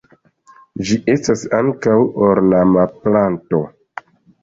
Ĝi 0.87 0.97
estas 1.15 1.45
ankaŭ 1.59 1.99
ornama 2.31 2.91
planto. 3.07 3.65